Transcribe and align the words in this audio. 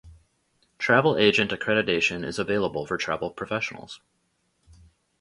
Travel 0.79 1.15
Agent 1.19 1.51
accreditation 1.51 2.25
is 2.25 2.39
available 2.39 2.87
for 2.87 2.97
travel 2.97 3.29
professionals. 3.29 4.01